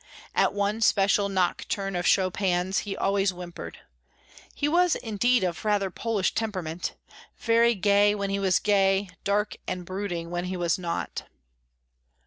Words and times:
At 0.33 0.55
one 0.55 0.81
special 0.81 1.29
Nocturne 1.29 1.95
of 1.95 2.07
Chopin's 2.07 2.79
he 2.89 2.97
always 2.97 3.29
whimpered. 3.31 3.81
He 4.55 4.67
was, 4.67 4.95
indeed, 4.95 5.43
of 5.43 5.63
rather 5.63 5.91
Polish 5.91 6.33
temperament—very 6.33 7.75
gay 7.75 8.15
when 8.15 8.31
he 8.31 8.39
was 8.39 8.57
gay, 8.57 9.09
dark 9.23 9.57
and 9.67 9.85
brooding 9.85 10.31
when 10.31 10.45
he 10.45 10.57
was 10.57 10.79
not. 10.79 11.25